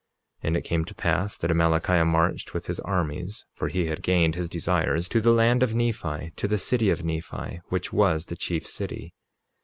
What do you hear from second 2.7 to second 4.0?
armies (for he